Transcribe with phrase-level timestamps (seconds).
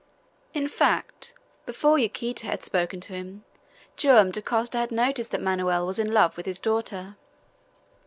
[0.55, 1.35] In fact,
[1.67, 3.43] before Yaquita had spoken to him,
[3.97, 7.17] Joam Dacosta had noticed that Manoel was in love with his daughter.